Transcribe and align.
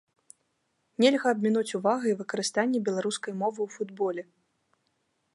Нельга 1.03 1.27
абмінуць 1.35 1.75
увагай 1.79 2.13
выкарыстанне 2.21 2.79
беларускай 2.87 3.33
мовы 3.43 3.59
ў 3.67 3.75
футболе. 3.75 4.23